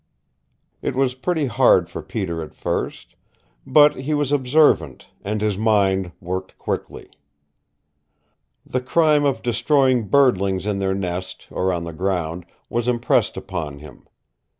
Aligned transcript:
It 0.81 0.95
was 0.95 1.13
pretty 1.13 1.45
hard 1.45 1.87
for 1.87 2.01
Peter 2.01 2.41
at 2.41 2.55
first, 2.55 3.13
but 3.67 3.97
he 3.97 4.15
was 4.15 4.31
observant, 4.31 5.05
and 5.23 5.41
his 5.41 5.59
mind 5.59 6.11
worked 6.19 6.57
quickly. 6.57 7.07
The 8.65 8.81
crime 8.81 9.25
of 9.25 9.43
destroying 9.43 10.07
birdlings 10.09 10.65
in 10.65 10.79
their 10.79 10.95
nest, 10.95 11.47
or 11.51 11.71
on 11.71 11.83
the 11.83 11.93
ground, 11.93 12.47
was 12.67 12.87
impressed 12.87 13.37
upon 13.37 13.77
him. 13.77 14.07